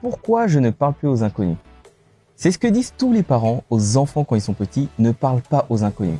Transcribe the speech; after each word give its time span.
pourquoi 0.00 0.46
je 0.46 0.58
ne 0.58 0.70
parle 0.70 0.94
plus 0.94 1.08
aux 1.08 1.22
inconnus? 1.22 1.56
C'est 2.36 2.50
ce 2.50 2.58
que 2.58 2.66
disent 2.66 2.92
tous 2.96 3.12
les 3.12 3.22
parents 3.22 3.64
aux 3.70 3.96
enfants 3.96 4.24
quand 4.24 4.36
ils 4.36 4.42
sont 4.42 4.52
petits, 4.52 4.88
ne 4.98 5.10
parle 5.10 5.40
pas 5.40 5.66
aux 5.70 5.84
inconnus. 5.84 6.18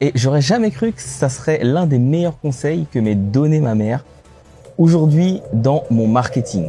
Et 0.00 0.12
j'aurais 0.14 0.42
jamais 0.42 0.70
cru 0.70 0.92
que 0.92 1.00
ça 1.00 1.28
serait 1.28 1.64
l'un 1.64 1.86
des 1.86 1.98
meilleurs 1.98 2.38
conseils 2.38 2.86
que 2.92 2.98
m'ait 2.98 3.14
donné 3.14 3.60
ma 3.60 3.74
mère 3.74 4.04
aujourd'hui 4.76 5.40
dans 5.54 5.84
mon 5.90 6.06
marketing. 6.06 6.66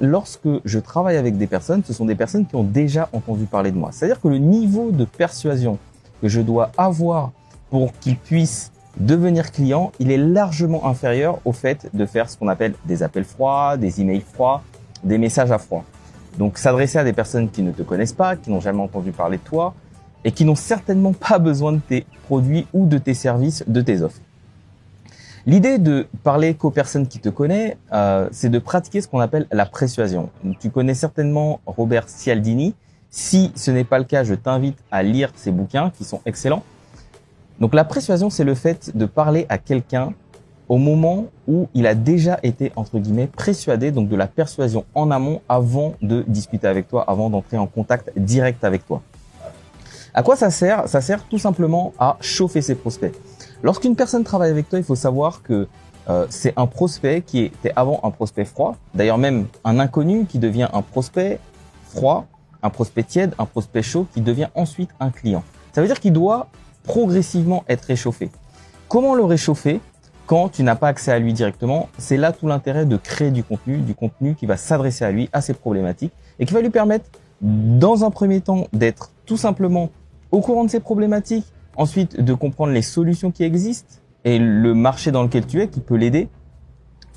Lorsque 0.00 0.48
je 0.64 0.78
travaille 0.78 1.16
avec 1.16 1.36
des 1.36 1.46
personnes, 1.46 1.82
ce 1.84 1.92
sont 1.92 2.04
des 2.04 2.14
personnes 2.14 2.46
qui 2.46 2.56
ont 2.56 2.64
déjà 2.64 3.08
entendu 3.12 3.44
parler 3.44 3.70
de 3.70 3.76
moi. 3.76 3.90
C'est-à-dire 3.92 4.20
que 4.20 4.28
le 4.28 4.38
niveau 4.38 4.90
de 4.90 5.04
persuasion 5.04 5.78
que 6.20 6.28
je 6.28 6.40
dois 6.40 6.70
avoir 6.76 7.32
pour 7.70 7.92
qu'ils 8.00 8.16
puissent 8.16 8.72
devenir 8.98 9.52
clients, 9.52 9.92
il 10.00 10.10
est 10.10 10.18
largement 10.18 10.86
inférieur 10.86 11.38
au 11.44 11.52
fait 11.52 11.88
de 11.94 12.06
faire 12.06 12.28
ce 12.28 12.36
qu'on 12.36 12.48
appelle 12.48 12.74
des 12.84 13.02
appels 13.02 13.24
froids, 13.24 13.76
des 13.76 14.00
emails 14.00 14.24
froids, 14.32 14.62
des 15.04 15.18
messages 15.18 15.52
à 15.52 15.58
froid. 15.58 15.84
Donc 16.38 16.58
s'adresser 16.58 16.98
à 16.98 17.04
des 17.04 17.12
personnes 17.12 17.50
qui 17.50 17.62
ne 17.62 17.72
te 17.72 17.82
connaissent 17.82 18.12
pas, 18.12 18.36
qui 18.36 18.50
n'ont 18.50 18.60
jamais 18.60 18.82
entendu 18.82 19.12
parler 19.12 19.38
de 19.38 19.42
toi 19.42 19.74
et 20.24 20.32
qui 20.32 20.44
n'ont 20.44 20.54
certainement 20.54 21.12
pas 21.12 21.38
besoin 21.38 21.72
de 21.72 21.78
tes 21.78 22.04
produits 22.24 22.66
ou 22.72 22.86
de 22.86 22.98
tes 22.98 23.14
services, 23.14 23.64
de 23.66 23.80
tes 23.80 24.02
offres. 24.02 24.20
L'idée 25.46 25.78
de 25.78 26.06
parler 26.22 26.54
qu'aux 26.54 26.70
personnes 26.70 27.06
qui 27.06 27.18
te 27.18 27.30
connaissent, 27.30 27.76
euh, 27.92 28.28
c'est 28.30 28.50
de 28.50 28.58
pratiquer 28.58 29.00
ce 29.00 29.08
qu'on 29.08 29.20
appelle 29.20 29.46
la 29.50 29.64
persuasion. 29.64 30.28
Tu 30.60 30.70
connais 30.70 30.94
certainement 30.94 31.60
Robert 31.66 32.08
Cialdini. 32.08 32.74
Si 33.08 33.50
ce 33.54 33.70
n'est 33.70 33.84
pas 33.84 33.98
le 33.98 34.04
cas, 34.04 34.22
je 34.22 34.34
t'invite 34.34 34.76
à 34.90 35.02
lire 35.02 35.32
ses 35.34 35.50
bouquins 35.50 35.90
qui 35.90 36.04
sont 36.04 36.20
excellents. 36.26 36.62
Donc 37.58 37.74
la 37.74 37.84
persuasion, 37.84 38.28
c'est 38.28 38.44
le 38.44 38.54
fait 38.54 38.96
de 38.96 39.06
parler 39.06 39.46
à 39.48 39.56
quelqu'un 39.56 40.12
au 40.68 40.76
moment 40.76 41.26
où 41.48 41.68
il 41.74 41.86
a 41.86 41.94
déjà 41.94 42.38
été, 42.42 42.70
entre 42.76 42.98
guillemets, 42.98 43.26
persuadé, 43.26 43.90
donc 43.90 44.08
de 44.08 44.16
la 44.16 44.28
persuasion 44.28 44.84
en 44.94 45.10
amont 45.10 45.40
avant 45.48 45.94
de 46.00 46.22
discuter 46.28 46.68
avec 46.68 46.86
toi, 46.86 47.04
avant 47.08 47.28
d'entrer 47.28 47.56
en 47.56 47.66
contact 47.66 48.12
direct 48.16 48.62
avec 48.62 48.86
toi. 48.86 49.02
À 50.14 50.22
quoi 50.22 50.36
ça 50.36 50.50
sert? 50.50 50.86
Ça 50.86 51.00
sert 51.00 51.24
tout 51.24 51.38
simplement 51.38 51.92
à 51.98 52.16
chauffer 52.20 52.62
ses 52.62 52.74
prospects. 52.74 53.14
Lorsqu'une 53.62 53.94
personne 53.94 54.24
travaille 54.24 54.50
avec 54.50 54.68
toi, 54.68 54.78
il 54.78 54.84
faut 54.84 54.94
savoir 54.94 55.42
que 55.42 55.68
euh, 56.08 56.26
c'est 56.30 56.54
un 56.56 56.66
prospect 56.66 57.22
qui 57.22 57.40
était 57.40 57.72
avant 57.76 58.00
un 58.02 58.10
prospect 58.10 58.46
froid. 58.46 58.76
D'ailleurs, 58.94 59.18
même 59.18 59.46
un 59.64 59.78
inconnu 59.78 60.24
qui 60.24 60.38
devient 60.38 60.68
un 60.72 60.80
prospect 60.80 61.38
froid, 61.88 62.26
un 62.62 62.70
prospect 62.70 63.02
tiède, 63.02 63.34
un 63.38 63.44
prospect 63.44 63.82
chaud 63.82 64.06
qui 64.14 64.22
devient 64.22 64.48
ensuite 64.54 64.90
un 64.98 65.10
client. 65.10 65.44
Ça 65.72 65.82
veut 65.82 65.86
dire 65.86 66.00
qu'il 66.00 66.14
doit 66.14 66.48
progressivement 66.84 67.64
être 67.68 67.84
réchauffé. 67.84 68.30
Comment 68.88 69.14
le 69.14 69.24
réchauffer 69.24 69.80
quand 70.26 70.48
tu 70.48 70.62
n'as 70.62 70.74
pas 70.74 70.88
accès 70.88 71.12
à 71.12 71.18
lui 71.18 71.34
directement? 71.34 71.90
C'est 71.98 72.16
là 72.16 72.32
tout 72.32 72.46
l'intérêt 72.48 72.86
de 72.86 72.96
créer 72.96 73.30
du 73.30 73.44
contenu, 73.44 73.78
du 73.78 73.94
contenu 73.94 74.34
qui 74.34 74.46
va 74.46 74.56
s'adresser 74.56 75.04
à 75.04 75.10
lui, 75.10 75.28
à 75.34 75.42
ses 75.42 75.52
problématiques, 75.52 76.12
et 76.38 76.46
qui 76.46 76.54
va 76.54 76.62
lui 76.62 76.70
permettre, 76.70 77.04
dans 77.42 78.04
un 78.04 78.10
premier 78.10 78.40
temps, 78.40 78.66
d'être 78.72 79.10
tout 79.26 79.36
simplement 79.36 79.90
au 80.32 80.40
courant 80.40 80.64
de 80.64 80.70
ses 80.70 80.80
problématiques, 80.80 81.46
ensuite 81.80 82.20
de 82.20 82.34
comprendre 82.34 82.72
les 82.72 82.82
solutions 82.82 83.30
qui 83.30 83.42
existent 83.42 83.94
et 84.24 84.38
le 84.38 84.74
marché 84.74 85.10
dans 85.12 85.22
lequel 85.22 85.46
tu 85.46 85.62
es 85.62 85.68
qui 85.68 85.80
peut 85.80 85.96
l'aider, 85.96 86.28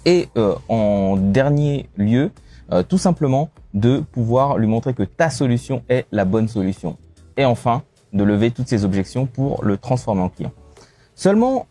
et 0.05 0.29
euh, 0.37 0.55
en 0.69 1.17
dernier 1.17 1.89
lieu, 1.97 2.31
euh, 2.71 2.81
tout 2.81 2.97
simplement 2.97 3.49
de 3.73 3.99
pouvoir 3.99 4.57
lui 4.57 4.67
montrer 4.67 4.93
que 4.93 5.03
ta 5.03 5.29
solution 5.29 5.83
est 5.89 6.05
la 6.13 6.23
bonne 6.23 6.47
solution. 6.47 6.97
Et 7.35 7.43
enfin, 7.43 7.83
de 8.13 8.23
lever 8.23 8.51
toutes 8.51 8.69
ces 8.69 8.85
objections 8.85 9.25
pour 9.25 9.63
le 9.65 9.77
transformer 9.77 10.21
en 10.21 10.29
client. 10.29 10.51
Seulement, 11.13 11.67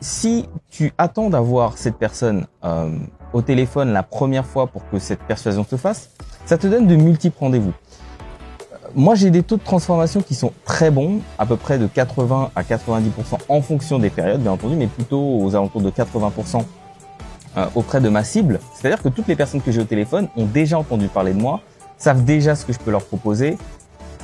si 0.00 0.48
tu 0.70 0.92
attends 0.98 1.30
d'avoir 1.30 1.78
cette 1.78 1.96
personne 1.96 2.46
euh, 2.64 2.96
au 3.32 3.42
téléphone 3.42 3.92
la 3.92 4.04
première 4.04 4.46
fois 4.46 4.68
pour 4.68 4.88
que 4.88 5.00
cette 5.00 5.20
persuasion 5.20 5.64
se 5.64 5.76
fasse, 5.76 6.10
ça 6.44 6.58
te 6.58 6.68
donne 6.68 6.86
de 6.86 6.94
multiples 6.94 7.38
rendez-vous. 7.40 7.72
Moi, 8.98 9.14
j'ai 9.14 9.30
des 9.30 9.42
taux 9.42 9.58
de 9.58 9.62
transformation 9.62 10.22
qui 10.22 10.34
sont 10.34 10.54
très 10.64 10.90
bons, 10.90 11.20
à 11.38 11.44
peu 11.44 11.58
près 11.58 11.78
de 11.78 11.86
80 11.86 12.50
à 12.56 12.62
90% 12.62 13.02
en 13.46 13.60
fonction 13.60 13.98
des 13.98 14.08
périodes, 14.08 14.40
bien 14.40 14.52
entendu, 14.52 14.74
mais 14.74 14.86
plutôt 14.86 15.20
aux 15.20 15.54
alentours 15.54 15.82
de 15.82 15.90
80% 15.90 16.62
euh, 17.58 17.66
auprès 17.74 18.00
de 18.00 18.08
ma 18.08 18.24
cible. 18.24 18.58
C'est-à-dire 18.72 19.02
que 19.02 19.10
toutes 19.10 19.28
les 19.28 19.36
personnes 19.36 19.60
que 19.60 19.70
j'ai 19.70 19.82
au 19.82 19.84
téléphone 19.84 20.28
ont 20.34 20.46
déjà 20.46 20.78
entendu 20.78 21.08
parler 21.08 21.34
de 21.34 21.38
moi, 21.38 21.60
savent 21.98 22.24
déjà 22.24 22.54
ce 22.54 22.64
que 22.64 22.72
je 22.72 22.78
peux 22.78 22.90
leur 22.90 23.04
proposer, 23.04 23.58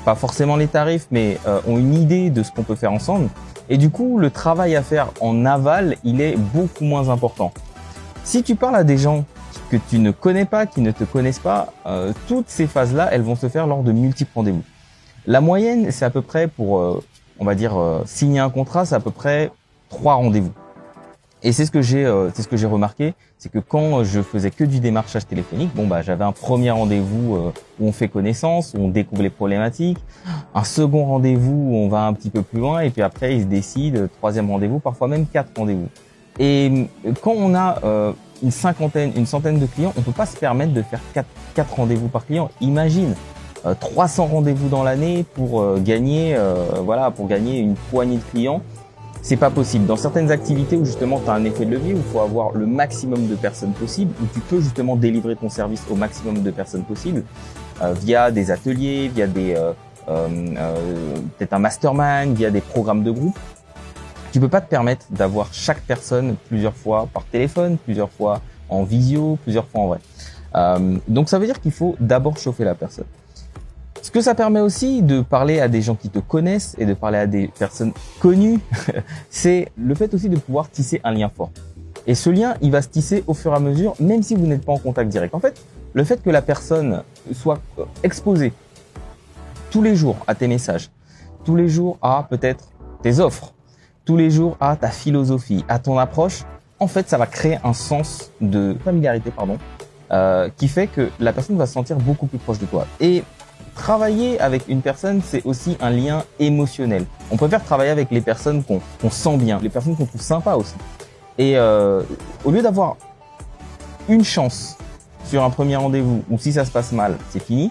pas 0.06 0.14
forcément 0.14 0.56
les 0.56 0.68
tarifs, 0.68 1.06
mais 1.10 1.36
euh, 1.46 1.60
ont 1.68 1.76
une 1.76 1.92
idée 1.92 2.30
de 2.30 2.42
ce 2.42 2.50
qu'on 2.50 2.62
peut 2.62 2.74
faire 2.74 2.92
ensemble. 2.92 3.28
Et 3.68 3.76
du 3.76 3.90
coup, 3.90 4.16
le 4.18 4.30
travail 4.30 4.74
à 4.74 4.82
faire 4.82 5.10
en 5.20 5.44
aval, 5.44 5.96
il 6.02 6.22
est 6.22 6.38
beaucoup 6.38 6.84
moins 6.84 7.10
important. 7.10 7.52
Si 8.24 8.42
tu 8.42 8.54
parles 8.54 8.76
à 8.76 8.84
des 8.84 8.96
gens 8.96 9.26
que 9.72 9.78
tu 9.88 9.98
ne 9.98 10.10
connais 10.10 10.44
pas, 10.44 10.66
qui 10.66 10.82
ne 10.82 10.90
te 10.90 11.04
connaissent 11.04 11.38
pas, 11.38 11.72
euh, 11.86 12.12
toutes 12.28 12.50
ces 12.50 12.66
phases-là, 12.66 13.08
elles 13.10 13.22
vont 13.22 13.36
se 13.36 13.48
faire 13.48 13.66
lors 13.66 13.82
de 13.82 13.90
multiples 13.90 14.30
rendez-vous. 14.34 14.62
La 15.26 15.40
moyenne, 15.40 15.90
c'est 15.90 16.04
à 16.04 16.10
peu 16.10 16.20
près 16.20 16.46
pour, 16.46 16.78
euh, 16.78 17.02
on 17.38 17.46
va 17.46 17.54
dire, 17.54 17.74
euh, 17.80 18.02
signer 18.04 18.40
un 18.40 18.50
contrat, 18.50 18.84
c'est 18.84 18.94
à 18.94 19.00
peu 19.00 19.10
près 19.10 19.50
trois 19.88 20.14
rendez-vous. 20.14 20.52
Et 21.42 21.52
c'est 21.52 21.64
ce 21.64 21.70
que 21.70 21.80
j'ai, 21.80 22.04
c'est 22.34 22.42
ce 22.42 22.46
que 22.46 22.56
j'ai 22.56 22.68
remarqué, 22.68 23.14
c'est 23.36 23.50
que 23.50 23.58
quand 23.58 24.04
je 24.04 24.20
faisais 24.20 24.52
que 24.52 24.62
du 24.62 24.78
démarchage 24.78 25.26
téléphonique, 25.26 25.74
bon 25.74 25.88
bah 25.88 26.00
j'avais 26.00 26.22
un 26.22 26.30
premier 26.30 26.70
rendez-vous 26.70 27.52
où 27.80 27.88
on 27.88 27.90
fait 27.90 28.06
connaissance, 28.06 28.74
où 28.74 28.80
on 28.80 28.88
découvre 28.88 29.24
les 29.24 29.30
problématiques, 29.30 29.98
un 30.54 30.62
second 30.62 31.04
rendez-vous 31.04 31.50
où 31.50 31.74
on 31.74 31.88
va 31.88 32.06
un 32.06 32.12
petit 32.12 32.30
peu 32.30 32.42
plus 32.42 32.60
loin, 32.60 32.78
et 32.82 32.90
puis 32.90 33.02
après 33.02 33.34
il 33.34 33.40
se 33.40 33.46
décide, 33.46 34.08
troisième 34.18 34.52
rendez-vous, 34.52 34.78
parfois 34.78 35.08
même 35.08 35.26
quatre 35.26 35.50
rendez-vous. 35.56 35.88
Et 36.38 36.86
quand 37.22 37.34
on 37.36 37.56
a 37.56 38.14
une 38.42 38.50
cinquantaine, 38.50 39.12
une 39.16 39.26
centaine 39.26 39.58
de 39.58 39.66
clients, 39.66 39.92
on 39.97 40.03
peut 40.03 40.12
pas 40.12 40.26
se 40.26 40.36
permettre 40.36 40.72
de 40.72 40.82
faire 40.82 41.00
quatre, 41.54 41.75
rendez-vous 41.75 42.08
par 42.08 42.26
client. 42.26 42.50
Imagine 42.60 43.14
300 43.78 44.25
euh, 44.25 44.32
rendez-vous 44.32 44.69
dans 44.69 44.82
l'année 44.82 45.25
pour 45.34 45.60
euh, 45.60 45.78
gagner, 45.78 46.34
euh, 46.36 46.64
voilà, 46.84 47.10
pour 47.10 47.28
gagner 47.28 47.60
une 47.60 47.75
poignée 47.75 48.16
de 48.16 48.22
clients. 48.31 48.60
C'est 49.22 49.36
pas 49.36 49.50
possible. 49.50 49.86
Dans 49.86 49.97
certaines 49.97 50.32
activités 50.32 50.76
où 50.76 50.84
justement 50.84 51.20
tu 51.25 51.31
as 51.31 51.34
un 51.34 51.44
effet 51.44 51.64
de 51.64 51.70
levier, 51.70 51.94
où 51.94 51.98
il 51.98 52.02
faut 52.02 52.20
avoir 52.20 52.52
le 52.52 52.66
maximum 52.66 53.28
de 53.28 53.36
personnes 53.36 53.72
possible, 53.72 54.12
où 54.20 54.26
tu 54.34 54.41
peux 54.41 54.60
justement 54.60 54.97
délivrer 54.97 55.36
ton 55.36 55.48
service 55.48 55.84
au 55.88 55.94
maximum 55.94 56.42
de 56.42 56.50
personnes 56.50 56.82
possible, 56.82 57.22
via 58.00 58.32
des 58.32 58.50
ateliers, 58.50 59.08
via 59.14 59.28
des 59.28 59.54
peut-être 60.06 61.52
un 61.52 61.60
mastermind, 61.60 62.36
via 62.36 62.50
des 62.50 62.60
programmes 62.60 63.04
de 63.04 63.12
groupe. 63.12 63.38
Tu 64.32 64.41
peux 64.41 64.48
pas 64.48 64.62
te 64.62 64.69
permettre 64.69 65.06
d'avoir 65.10 65.53
chaque 65.53 65.82
personne 65.82 66.37
plusieurs 66.48 66.75
fois 66.75 67.06
par 67.12 67.25
téléphone, 67.25 67.76
plusieurs 67.76 68.10
fois 68.10 68.41
en 68.70 68.82
visio, 68.82 69.38
plusieurs 69.43 69.66
fois 69.66 69.82
en 69.82 69.87
vrai. 69.88 69.98
Euh, 70.54 70.97
donc 71.06 71.28
ça 71.28 71.38
veut 71.38 71.44
dire 71.44 71.60
qu'il 71.60 71.70
faut 71.70 71.97
d'abord 72.00 72.38
chauffer 72.38 72.65
la 72.65 72.75
personne. 72.75 73.04
Ce 74.00 74.10
que 74.10 74.22
ça 74.22 74.34
permet 74.34 74.60
aussi 74.60 75.03
de 75.03 75.20
parler 75.20 75.60
à 75.60 75.69
des 75.69 75.82
gens 75.82 75.94
qui 75.94 76.09
te 76.09 76.19
connaissent 76.19 76.75
et 76.78 76.87
de 76.87 76.94
parler 76.94 77.19
à 77.19 77.26
des 77.26 77.48
personnes 77.48 77.93
connues, 78.20 78.59
c'est 79.31 79.69
le 79.76 79.94
fait 79.94 80.12
aussi 80.15 80.31
de 80.31 80.37
pouvoir 80.37 80.70
tisser 80.70 81.03
un 81.04 81.12
lien 81.12 81.28
fort. 81.28 81.50
Et 82.06 82.14
ce 82.14 82.31
lien, 82.31 82.54
il 82.62 82.70
va 82.70 82.81
se 82.81 82.88
tisser 82.88 83.22
au 83.26 83.34
fur 83.34 83.53
et 83.53 83.56
à 83.56 83.60
mesure, 83.60 83.94
même 84.00 84.22
si 84.22 84.34
vous 84.34 84.47
n'êtes 84.47 84.64
pas 84.64 84.72
en 84.72 84.78
contact 84.78 85.10
direct. 85.10 85.34
En 85.34 85.41
fait, 85.41 85.62
le 85.93 86.04
fait 86.04 86.22
que 86.22 86.31
la 86.31 86.41
personne 86.41 87.03
soit 87.32 87.60
exposée 88.03 88.54
tous 89.70 89.82
les 89.82 89.94
jours 89.94 90.16
à 90.26 90.34
tes 90.34 90.49
messages, 90.49 90.91
tous 91.44 91.54
les 91.54 91.69
jours 91.69 91.99
à 92.00 92.26
peut-être 92.28 92.70
tes 93.02 93.20
offres, 93.20 93.52
tous 94.04 94.16
les 94.16 94.31
jours 94.31 94.56
à 94.60 94.76
ta 94.76 94.88
philosophie, 94.88 95.64
à 95.69 95.78
ton 95.78 95.99
approche, 95.99 96.43
en 96.81 96.87
fait, 96.88 97.08
ça 97.08 97.19
va 97.19 97.26
créer 97.26 97.58
un 97.62 97.72
sens 97.72 98.32
de 98.40 98.76
familiarité, 98.84 99.31
pardon, 99.31 99.58
euh, 100.10 100.49
qui 100.56 100.69
fait 100.69 100.88
que 100.88 101.10
la 101.20 101.32
personne 101.32 101.56
va 101.56 101.66
se 101.66 101.72
sentir 101.72 101.96
beaucoup 101.96 102.26
plus 102.26 102.38
proche 102.38 102.58
de 102.58 102.66
toi. 102.66 102.87
Et 103.00 103.22
travailler 103.75 104.40
avec 104.40 104.69
une 104.69 104.82
personne, 104.82 105.22
c'est 105.25 105.44
aussi 105.46 105.76
un 105.81 105.90
lien 105.90 106.25
émotionnel. 106.40 107.06
On 107.31 107.37
préfère 107.37 107.62
travailler 107.64 107.90
avec 107.90 108.10
les 108.10 108.20
personnes 108.20 108.64
qu'on 108.64 109.10
sent 109.10 109.37
bien, 109.37 109.60
les 109.62 109.69
personnes 109.69 109.96
qu'on 109.96 110.06
trouve 110.06 110.20
sympas 110.20 110.56
aussi. 110.56 110.75
Et 111.38 111.56
euh, 111.56 112.02
au 112.44 112.50
lieu 112.50 112.62
d'avoir 112.62 112.96
une 114.08 114.25
chance 114.25 114.76
sur 115.25 115.44
un 115.44 115.50
premier 115.50 115.76
rendez-vous, 115.76 116.25
ou 116.31 116.38
si 116.38 116.52
ça 116.52 116.64
se 116.64 116.70
passe 116.70 116.93
mal, 116.93 117.16
c'est 117.31 117.43
fini. 117.43 117.70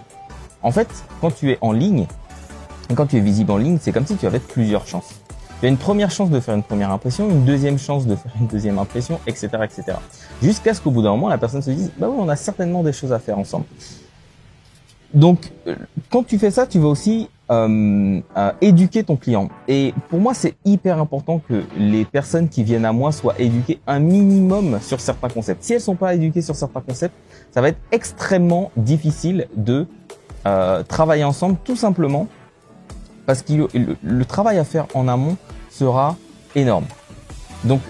En 0.62 0.72
fait, 0.72 0.88
quand 1.20 1.30
tu 1.30 1.50
es 1.50 1.58
en 1.60 1.72
ligne, 1.72 2.06
quand 2.94 3.06
tu 3.06 3.18
es 3.18 3.20
visible 3.20 3.52
en 3.52 3.58
ligne, 3.58 3.78
c'est 3.80 3.92
comme 3.92 4.06
si 4.06 4.16
tu 4.16 4.26
avais 4.26 4.40
plusieurs 4.40 4.86
chances. 4.86 5.21
Il 5.62 5.66
y 5.66 5.68
a 5.68 5.70
une 5.70 5.78
première 5.78 6.10
chance 6.10 6.28
de 6.28 6.40
faire 6.40 6.56
une 6.56 6.64
première 6.64 6.90
impression, 6.90 7.30
une 7.30 7.44
deuxième 7.44 7.78
chance 7.78 8.04
de 8.04 8.16
faire 8.16 8.32
une 8.40 8.48
deuxième 8.48 8.80
impression, 8.80 9.20
etc., 9.28 9.48
etc. 9.62 9.96
Jusqu'à 10.42 10.74
ce 10.74 10.80
qu'au 10.80 10.90
bout 10.90 11.02
d'un 11.02 11.10
moment, 11.10 11.28
la 11.28 11.38
personne 11.38 11.62
se 11.62 11.70
dise, 11.70 11.92
bah 11.96 12.08
oui, 12.10 12.16
on 12.18 12.28
a 12.28 12.34
certainement 12.34 12.82
des 12.82 12.92
choses 12.92 13.12
à 13.12 13.20
faire 13.20 13.38
ensemble. 13.38 13.66
Donc, 15.14 15.52
euh, 15.68 15.76
quand 16.10 16.24
tu 16.24 16.36
fais 16.40 16.50
ça, 16.50 16.66
tu 16.66 16.80
vas 16.80 16.88
aussi 16.88 17.28
euh, 17.48 18.20
euh, 18.36 18.52
éduquer 18.60 19.04
ton 19.04 19.14
client. 19.14 19.50
Et 19.68 19.94
pour 20.08 20.18
moi, 20.18 20.34
c'est 20.34 20.56
hyper 20.64 20.98
important 20.98 21.40
que 21.48 21.62
les 21.76 22.04
personnes 22.06 22.48
qui 22.48 22.64
viennent 22.64 22.84
à 22.84 22.92
moi 22.92 23.12
soient 23.12 23.38
éduquées 23.38 23.78
un 23.86 24.00
minimum 24.00 24.80
sur 24.82 25.00
certains 25.00 25.28
concepts. 25.28 25.62
Si 25.62 25.74
elles 25.74 25.80
sont 25.80 25.94
pas 25.94 26.14
éduquées 26.14 26.42
sur 26.42 26.56
certains 26.56 26.80
concepts, 26.80 27.14
ça 27.52 27.60
va 27.60 27.68
être 27.68 27.78
extrêmement 27.92 28.72
difficile 28.76 29.46
de 29.54 29.86
travailler 30.88 31.22
ensemble, 31.22 31.56
tout 31.62 31.76
simplement 31.76 32.26
parce 33.32 33.40
que 33.40 33.66
le, 34.02 34.24
travail 34.26 34.58
à 34.58 34.64
faire 34.64 34.86
en 34.92 35.08
amont 35.08 35.38
sera 35.70 36.16
énorme. 36.54 36.84
Donc, 37.64 37.80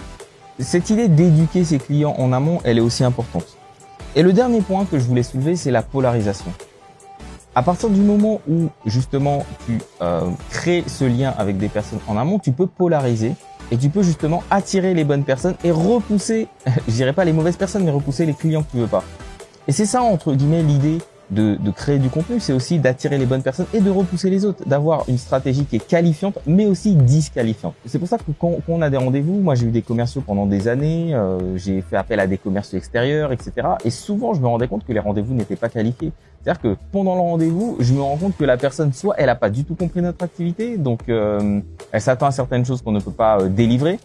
cette 0.61 0.89
idée 0.89 1.09
d'éduquer 1.09 1.65
ses 1.65 1.81
clients 1.81 2.15
en 2.17 2.33
amont, 2.33 2.61
elle 2.63 2.79
est 2.79 2.81
aussi 2.81 3.03
importante. 3.03 3.59
Et 4.15 4.23
le 4.23 4.33
dernier 4.33 4.61
point 4.61 4.85
que 4.85 5.01
je 5.01 5.05
voulais 5.05 5.25
soulever, 5.25 5.57
c'est 5.57 5.73
la 5.73 5.83
polarisation. 5.83 6.53
À 7.57 7.65
partir 7.65 7.91
du 7.91 8.01
moment 8.01 8.41
où 8.49 8.69
justement 8.87 9.45
tu 9.67 9.81
euh, 10.01 10.31
crées 10.51 10.85
ce 10.87 11.05
lien 11.07 11.35
avec 11.37 11.59
des 11.59 11.69
personnes 11.69 11.99
en 12.07 12.17
amont, 12.17 12.39
tu 12.39 12.53
peux 12.53 12.69
polariser 12.69 13.33
et 13.73 13.77
tu 13.77 13.89
peux 13.89 14.05
justement 14.05 14.45
attirer 14.49 14.95
les 14.95 15.03
bonnes 15.03 15.25
personnes 15.25 15.57
et 15.65 15.73
repousser, 15.73 16.47
je 16.87 16.93
dirais 16.93 17.15
pas 17.15 17.25
les 17.25 17.33
mauvaises 17.33 17.57
personnes, 17.57 17.83
mais 17.83 17.91
repousser 17.91 18.27
les 18.27 18.35
clients 18.35 18.63
que 18.63 18.71
tu 18.71 18.77
veux 18.77 18.87
pas. 18.87 19.03
Et 19.67 19.73
c'est 19.73 19.87
ça 19.87 20.03
entre 20.03 20.35
guillemets 20.35 20.63
l'idée 20.63 20.99
de, 21.33 21.57
de, 21.57 21.71
créer 21.71 21.99
du 21.99 22.09
contenu, 22.09 22.41
c'est 22.41 22.53
aussi 22.53 22.79
d'attirer 22.79 23.19
les 23.19 23.27
bonnes 23.27 23.43
personnes 23.43 23.67
et 23.73 23.81
de 23.81 23.91
repousser 23.91 24.31
les 24.31 24.45
autres, 24.45 24.67
d'avoir 24.67 25.09
une 25.09 25.19
stratégie 25.19 25.65
qui 25.65 25.77
est 25.77 25.87
qualifiante, 25.87 26.39
mais 26.47 26.67
aussi 26.67 26.95
disqualifiante. 26.95 27.75
C'est 27.87 27.99
pour 27.99 28.09
ça 28.09 28.19
que 28.19 28.25
quand, 28.39 28.57
quand 28.67 28.73
on 28.73 28.83
a 28.83 28.91
des 28.91 28.97
rendez-vous, 28.97 29.41
moi 29.41 29.55
j'ai 29.55 29.67
eu 29.67 29.71
des 29.71 29.83
commerciaux 29.83 30.23
pendant 30.25 30.47
des 30.47 30.69
années, 30.69 31.15
euh, 31.15 31.57
j'ai 31.57 31.81
fait 31.83 31.97
appel 31.97 32.21
à 32.21 32.27
des 32.27 32.39
commerciaux 32.39 32.79
extérieurs, 32.79 33.33
etc. 33.33 33.53
Et 33.85 33.91
souvent 33.91 34.35
je 34.35 34.41
me 34.41 34.47
rendais 34.47 34.69
compte 34.69 34.85
que 34.85 34.93
les 34.93 35.01
rendez-vous 35.01 35.35
n'étaient 35.35 35.57
pas 35.57 35.69
qualifiés. 35.69 36.13
C'est-à-dire 36.43 36.61
que 36.61 36.77
pendant 36.91 37.15
le 37.15 37.21
rendez-vous, 37.21 37.77
je 37.79 37.95
me 37.95 38.03
rends 38.03 38.17
compte 38.17 38.37
que 38.37 38.45
la 38.45 38.57
personne, 38.57 38.93
soit 38.93 39.15
elle 39.17 39.29
a 39.29 39.37
pas 39.37 39.49
du 39.49 39.65
tout 39.65 39.77
compris 39.77 40.03
notre 40.03 40.25
activité, 40.25 40.77
donc 40.77 41.09
euh, 41.09 41.61
elle 41.93 42.01
s'attend 42.01 42.27
à 42.27 42.33
certaines 42.33 42.65
choses 42.65 42.83
qu'on 42.83 42.93
ne 42.93 43.01
peut 43.01 43.13
pas 43.13 43.41
euh, 43.41 43.49
délivrer, 43.49 44.01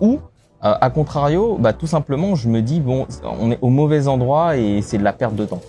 ou 0.00 0.20
euh, 0.64 0.74
à 0.80 0.88
contrario, 0.88 1.58
bah, 1.60 1.74
tout 1.74 1.86
simplement, 1.86 2.34
je 2.34 2.48
me 2.48 2.62
dis 2.62 2.80
bon, 2.80 3.06
on 3.38 3.50
est 3.50 3.58
au 3.60 3.68
mauvais 3.68 4.08
endroit 4.08 4.56
et 4.56 4.80
c'est 4.80 4.96
de 4.96 5.04
la 5.04 5.12
perte 5.12 5.34
de 5.34 5.44
temps. 5.44 5.60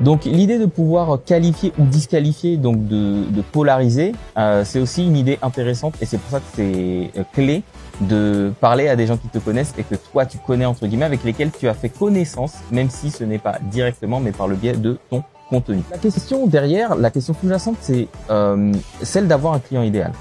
Donc 0.00 0.24
l'idée 0.24 0.58
de 0.58 0.66
pouvoir 0.66 1.18
qualifier 1.24 1.72
ou 1.78 1.84
disqualifier, 1.84 2.56
donc 2.56 2.86
de, 2.86 3.24
de 3.30 3.42
polariser, 3.42 4.12
euh, 4.36 4.64
c'est 4.64 4.78
aussi 4.78 5.04
une 5.04 5.16
idée 5.16 5.38
intéressante 5.42 5.94
et 6.00 6.06
c'est 6.06 6.18
pour 6.18 6.30
ça 6.30 6.38
que 6.38 6.46
c'est 6.54 7.10
euh, 7.18 7.24
clé 7.32 7.64
de 8.02 8.52
parler 8.60 8.88
à 8.88 8.94
des 8.94 9.08
gens 9.08 9.16
qui 9.16 9.26
te 9.28 9.38
connaissent 9.38 9.74
et 9.76 9.82
que 9.82 9.96
toi 9.96 10.24
tu 10.24 10.38
connais 10.38 10.66
entre 10.66 10.86
guillemets 10.86 11.04
avec 11.04 11.24
lesquels 11.24 11.50
tu 11.50 11.68
as 11.68 11.74
fait 11.74 11.88
connaissance, 11.88 12.54
même 12.70 12.90
si 12.90 13.10
ce 13.10 13.24
n'est 13.24 13.38
pas 13.38 13.58
directement 13.72 14.20
mais 14.20 14.30
par 14.30 14.46
le 14.46 14.54
biais 14.54 14.74
de 14.74 14.98
ton 15.10 15.24
contenu. 15.50 15.82
La 15.90 15.98
question 15.98 16.46
derrière, 16.46 16.94
la 16.94 17.10
question 17.10 17.34
sous-jacente, 17.34 17.76
c'est 17.80 18.06
euh, 18.30 18.72
celle 19.02 19.26
d'avoir 19.26 19.54
un 19.54 19.58
client 19.58 19.82
idéal. 19.82 20.12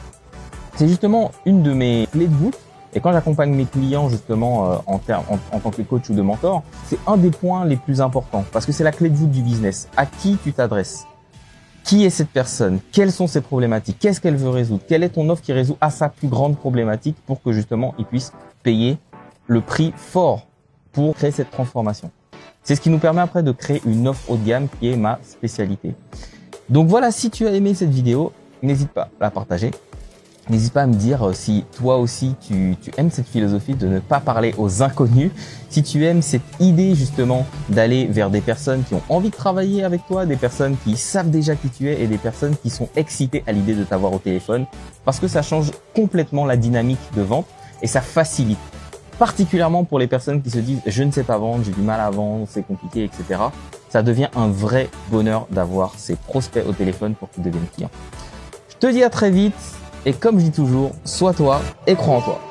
C'est 0.76 0.88
justement 0.88 1.32
une 1.46 1.62
de 1.62 1.74
mes 1.74 2.08
clés 2.12 2.28
de 2.28 2.34
voûte 2.34 2.58
et 2.98 3.00
quand 3.00 3.14
j'accompagne 3.14 3.54
mes 3.54 3.66
clients 3.66 4.10
justement 4.10 4.72
euh, 4.72 4.78
en, 4.88 4.96
en, 4.96 5.40
en, 5.52 5.60
tant 5.60 5.70
que 5.70 5.84
coach 5.84 6.10
ou 6.10 6.16
de 6.16 6.22
mentor, 6.24 6.64
c'est 6.88 6.98
un 7.06 7.16
des 7.16 7.30
points 7.30 7.64
les 7.64 7.76
plus 7.76 8.02
importants. 8.02 8.44
Parce 8.52 8.66
que 8.66 8.72
c'est 8.72 8.84
la 8.84 8.92
clé 8.92 9.12
de 9.12 9.16
voûte 9.16 9.30
du 9.30 9.44
business. 9.44 9.88
À 9.96 10.08
qui 10.08 10.36
tu 10.44 10.52
t'adresses? 10.52 11.06
Qui 11.84 12.06
est 12.06 12.10
cette 12.10 12.30
personne? 12.30 12.80
Quelles 12.92 13.12
sont 13.12 13.28
ses 13.28 13.42
problématiques? 13.42 14.00
Qu'est-ce 14.00 14.20
qu'elle 14.20 14.36
veut 14.36 14.50
résoudre? 14.50 14.82
Quelle 14.88 15.04
est 15.04 15.10
ton 15.10 15.30
offre 15.30 15.44
qui 15.44 15.54
résout 15.54 15.78
à 15.80 15.92
sa 15.92 16.10
plus 16.10 16.28
grande 16.28 16.58
problématique 16.58 17.16
pour 17.28 17.40
que 17.44 17.52
justement 17.52 17.94
il 18.00 18.06
puisse 18.06 18.34
payer 18.64 18.98
le 19.46 19.62
prix 19.62 19.94
fort 19.96 20.48
pour 20.92 21.14
créer 21.14 21.30
cette 21.30 21.52
transformation? 21.52 22.10
C'est 22.64 22.74
ce 22.74 22.82
qui 22.82 22.90
nous 22.90 22.98
permet 22.98 23.22
après 23.22 23.44
de 23.44 23.52
créer 23.52 23.80
une 23.86 24.08
offre 24.08 24.32
haut 24.32 24.38
de 24.38 24.44
gamme 24.44 24.70
qui 24.80 24.90
est 24.90 24.98
ma 24.98 25.20
spécialité. 25.22 25.94
Donc 26.68 26.88
voilà, 26.88 27.12
si 27.12 27.30
tu 27.30 27.46
as 27.46 27.52
aimé 27.52 27.76
cette 27.76 27.92
vidéo, 27.92 28.34
n'hésite 28.64 28.90
pas 28.90 29.04
à 29.22 29.26
la 29.26 29.30
partager 29.30 29.70
N'hésite 30.50 30.72
pas 30.72 30.84
à 30.84 30.88
me 30.88 30.94
dire 30.94 31.28
euh, 31.28 31.34
si 31.34 31.66
toi 31.76 31.98
aussi 31.98 32.36
tu, 32.40 32.78
tu, 32.82 32.92
aimes 32.96 33.12
cette 33.12 33.28
philosophie 33.28 33.76
de 33.76 33.88
ne 33.88 34.00
pas 34.00 34.22
parler 34.22 34.56
aux 34.58 34.82
inconnus, 34.82 35.32
si 35.70 35.84
tu 35.84 36.06
aimes 36.06 36.22
cette 36.22 36.42
idée 36.62 36.96
justement 36.96 37.46
d'aller 37.68 38.06
vers 38.06 38.30
des 38.30 38.40
personnes 38.40 38.84
qui 38.84 38.94
ont 38.94 39.02
envie 39.10 39.30
de 39.30 39.36
travailler 39.36 39.84
avec 39.84 40.08
toi, 40.08 40.26
des 40.26 40.38
personnes 40.38 40.78
qui 40.86 40.96
savent 40.96 41.30
déjà 41.30 41.56
qui 41.56 41.68
tu 41.70 41.90
es 41.90 42.02
et 42.02 42.08
des 42.08 42.18
personnes 42.18 42.56
qui 42.56 42.70
sont 42.70 42.88
excitées 42.96 43.44
à 43.46 43.52
l'idée 43.52 43.74
de 43.74 43.84
t'avoir 43.84 44.14
au 44.14 44.20
téléphone, 44.20 44.66
parce 45.04 45.20
que 45.20 45.28
ça 45.28 45.42
change 45.42 45.72
complètement 45.94 46.46
la 46.46 46.56
dynamique 46.56 47.00
de 47.16 47.22
vente 47.22 47.48
et 47.82 47.88
ça 47.88 48.00
facilite. 48.00 48.58
Particulièrement 49.20 49.84
pour 49.84 50.00
les 50.00 50.08
personnes 50.08 50.42
qui 50.42 50.50
se 50.50 50.60
disent 50.60 50.80
je 50.86 51.04
ne 51.04 51.12
sais 51.12 51.24
pas 51.24 51.38
vendre, 51.38 51.66
j'ai 51.66 51.72
du 51.72 51.82
mal 51.82 52.00
à 52.00 52.10
vendre, 52.10 52.46
c'est 52.50 52.66
compliqué, 52.66 53.04
etc. 53.04 53.42
Ça 53.90 54.02
devient 54.02 54.30
un 54.36 54.48
vrai 54.48 54.90
bonheur 55.12 55.48
d'avoir 55.52 55.94
ces 55.98 56.16
prospects 56.16 56.64
au 56.66 56.72
téléphone 56.72 57.16
pour 57.16 57.30
qu'ils 57.32 57.44
deviennent 57.44 57.68
clients. 57.76 57.92
Je 58.70 58.76
te 58.78 58.88
dis 58.88 59.04
à 59.04 59.10
très 59.10 59.32
vite 59.32 59.56
et 60.06 60.14
comme 60.14 60.40
je 60.40 60.46
dis 60.46 60.52
toujours, 60.52 60.92
sois 61.04 61.34
toi 61.34 61.62
et 61.86 61.96
crois 61.96 62.18
en 62.18 62.22
toi. 62.22 62.47